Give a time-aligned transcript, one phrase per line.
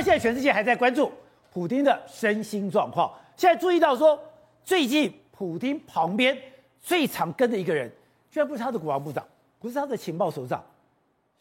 [0.00, 1.12] 然，现在全世界还在关注
[1.52, 3.12] 普丁的身心状况。
[3.36, 4.18] 现在注意到说，
[4.64, 6.36] 最近普丁旁边
[6.80, 7.90] 最常跟的一个人，
[8.30, 9.22] 居然不是他的国防部长，
[9.58, 10.64] 不是他的情报首长，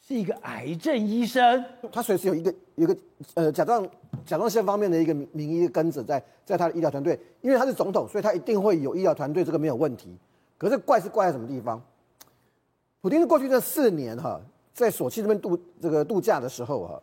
[0.06, 1.64] 是一个癌症医生。
[1.92, 2.98] 他随时有一个有一个
[3.36, 3.88] 呃甲状
[4.26, 10.14] 甲状腺方面的一个名名医跟着在在他的医疗团队，因为他是总统，所以他一定会有医疗团队，这个没有问题。
[10.58, 11.82] 可是怪是怪在什么地方？
[13.00, 14.42] 普丁过去这四年哈，
[14.74, 17.02] 在索契这边度这个度假的时候哈。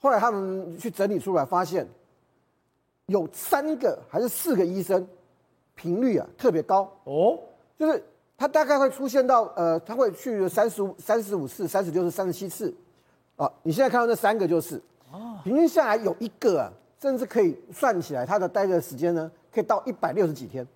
[0.00, 1.86] 后来他们去整理出来，发现
[3.06, 5.06] 有三个还是四个医生
[5.74, 7.38] 频率啊特别高哦，
[7.78, 8.02] 就是
[8.38, 12.74] 他大概会出现到呃，他会去三十五、三十五次、三十六次、三十七次
[13.36, 13.52] 啊。
[13.62, 14.80] 你现在看到那三个就是
[15.12, 20.66] 啊，平均下来有一个啊，甚至可以算起来他的待的时间呢，可以到一百六十几天。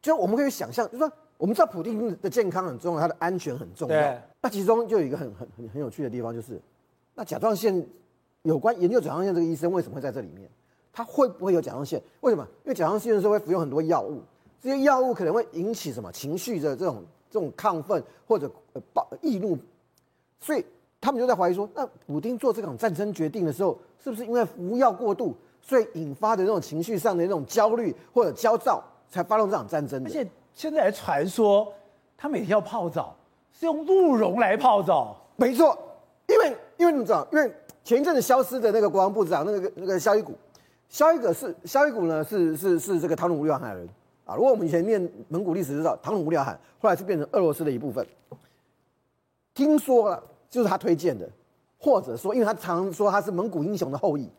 [0.00, 4.16] 就我们可以想象，就是说我们知道普丁的健康很重要，他的安全很重要。
[4.40, 6.60] 那其中就有一个很很很很有趣的地方，就是
[7.16, 7.84] 那甲状腺。
[8.44, 10.48] 有关研究甲状腺这个医生为什么会在这里面？
[10.92, 12.00] 他会不会有甲状腺？
[12.20, 12.46] 为什么？
[12.64, 14.20] 因为甲状腺的时候会服用很多药物，
[14.60, 18.50] 这些药物可能会引起什么情绪的这种这种亢奋或者
[18.92, 19.58] 暴易怒，
[20.40, 20.64] 所以
[21.00, 30.10] 他们就在怀疑说，那普丁做这场战争决定的时候，是不是因为服药过度，所以引发的那种情绪上的那种焦虑或者焦躁，才发动这场战争的？
[30.10, 31.72] 而且现在还传说，
[32.14, 33.16] 他每天要泡澡
[33.58, 35.76] 是用鹿茸来泡澡，没错，
[36.28, 37.50] 因为因为你知道，因为。
[37.84, 40.32] 前一阵子消失的那个国防部长，那个那个萧伊古，
[40.88, 43.86] 萧伊古是萧伊古呢，是是是这个唐努乌廖海人
[44.24, 44.34] 啊。
[44.34, 48.04] 如果我们以前念蒙古历史知道，唐努乌廖海后来是变成俄罗斯的一部分。
[49.52, 51.28] 听说了，就是他推荐的，
[51.78, 54.30] 或者说，因为他常说他是蒙古英雄的后裔，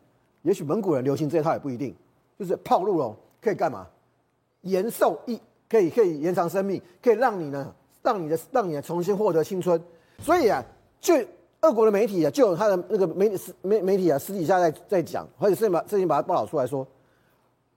[0.42, 1.94] 也许蒙古人流行这一套也不一定。
[2.36, 3.86] 就是泡鹿茸可以干嘛？
[4.62, 9.80] 延寿一可以可以延长生命，可以让你呢，让你的让你重新获得青春。
[10.18, 10.60] 所以啊，
[11.00, 11.14] 就。
[11.66, 16.86] 俄国的媒体啊，就有他的那个媒体媒媒体啊，私底下在在讲，或者甚至把最近把它报道出来说，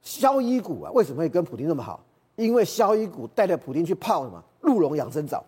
[0.01, 1.99] 肖伊古啊，为什么会跟普丁那么好？
[2.35, 5.43] 因为肖伊古带着普丁去泡什么鹿茸养生澡，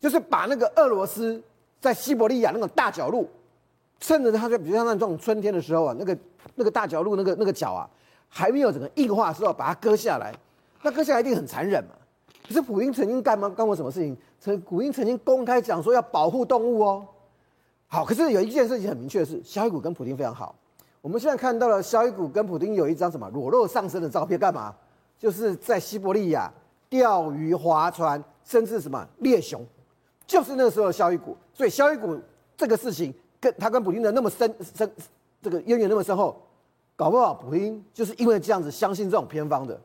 [0.00, 1.40] 就是把那个俄罗斯
[1.80, 3.28] 在西伯利亚那种大角鹿，
[3.98, 6.16] 趁着他在比如像那种春天的时候啊，那个
[6.56, 7.88] 那个大角鹿那个那个角啊
[8.28, 10.34] 还没有整个硬化的时候，把它割下来，
[10.82, 11.90] 那割下来一定很残忍嘛。
[12.46, 14.16] 可是普京曾经干嘛干过什么事情？
[14.40, 17.06] 曾普京曾经公开讲说要保护动物哦。
[17.92, 20.54] 好，可是有一件事情很明确的是，肖伊古跟普丁非常好。
[21.02, 24.74] 我们现在看到了肖伊古跟普丁有一张什么裸露上身的照片，干嘛？
[25.18, 26.50] 就是在西伯利亚
[26.88, 29.62] 钓鱼、划船，甚至什么猎熊，
[30.26, 31.36] 就是那时候的肖伊古。
[31.52, 32.18] 所以肖伊古
[32.56, 34.90] 这个事情跟他跟普丁的那么深深
[35.42, 36.34] 这个渊源那么深厚，
[36.96, 39.78] 搞不好普丁就是因为这样子相信这种偏方的。